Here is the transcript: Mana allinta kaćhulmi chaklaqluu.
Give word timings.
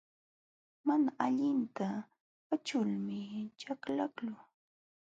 Mana 0.85 1.09
allinta 1.25 1.87
kaćhulmi 2.47 3.19
chaklaqluu. 3.59 4.39